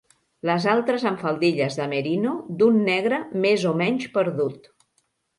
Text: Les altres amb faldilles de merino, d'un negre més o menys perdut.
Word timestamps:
Les 0.49 0.63
altres 0.69 1.03
amb 1.09 1.19
faldilles 1.25 1.75
de 1.79 1.85
merino, 1.91 2.31
d'un 2.61 2.79
negre 2.87 3.19
més 3.43 3.67
o 3.73 3.75
menys 3.83 4.07
perdut. 4.17 4.71